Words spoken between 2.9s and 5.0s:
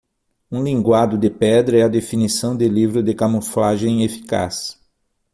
de camuflagem eficaz.